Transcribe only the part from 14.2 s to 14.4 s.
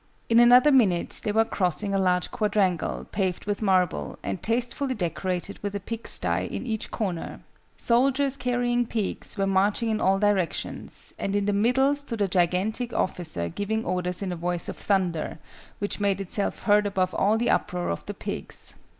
in a